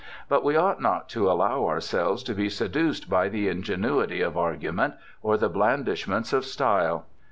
[0.27, 4.95] But we ought not to allow ourselves to be seduced by the ingenuity of argument
[5.21, 7.05] or the blandishments of style.